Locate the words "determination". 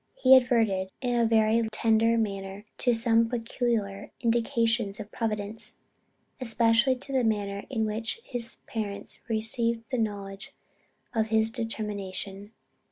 11.51-12.51